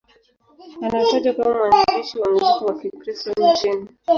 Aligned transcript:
Anatajwa 0.85 1.33
kama 1.33 1.53
mwanzilishi 1.55 2.19
wa 2.19 2.29
muziki 2.31 2.65
wa 2.65 2.79
Kikristo 2.79 3.31
nchini. 3.51 3.87